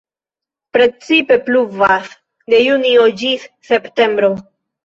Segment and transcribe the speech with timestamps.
[0.77, 2.09] Precipe pluvas
[2.55, 4.33] de junio ĝis septembro.